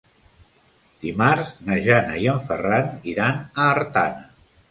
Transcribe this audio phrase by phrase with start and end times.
[1.03, 4.27] Dimarts na Jana i en Ferran iran a Artana.